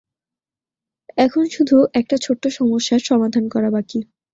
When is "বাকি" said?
3.71-3.99